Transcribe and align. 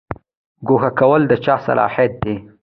ګوښه 0.67 0.91
کول 0.99 1.21
د 1.27 1.33
چا 1.45 1.55
صلاحیت 1.65 2.13
دی؟ 2.23 2.35